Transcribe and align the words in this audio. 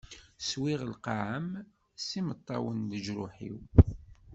Swiɣ 0.49 0.81
lqaɛa-m 0.93 1.49
s 2.05 2.07
yimeṭṭawen 2.15 2.77
n 2.85 2.89
leǧruḥ-iw. 2.89 3.57